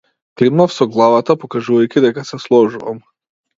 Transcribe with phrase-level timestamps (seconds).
[0.39, 3.07] Климнав со главата, покажувајќи дека се сложувам.